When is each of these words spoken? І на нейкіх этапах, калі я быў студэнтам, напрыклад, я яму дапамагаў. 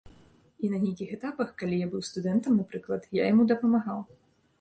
І 0.67 0.69
на 0.69 0.77
нейкіх 0.85 1.11
этапах, 1.17 1.51
калі 1.59 1.75
я 1.81 1.87
быў 1.91 2.01
студэнтам, 2.09 2.55
напрыклад, 2.63 3.05
я 3.19 3.29
яму 3.33 3.47
дапамагаў. 3.53 4.01